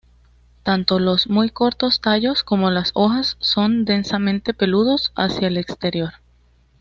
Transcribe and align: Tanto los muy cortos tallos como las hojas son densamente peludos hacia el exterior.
Tanto 0.63 0.97
los 0.99 1.29
muy 1.29 1.51
cortos 1.51 2.01
tallos 2.01 2.41
como 2.43 2.71
las 2.71 2.89
hojas 2.95 3.37
son 3.39 3.85
densamente 3.85 4.51
peludos 4.51 5.11
hacia 5.15 5.47
el 5.47 5.57
exterior. 5.57 6.13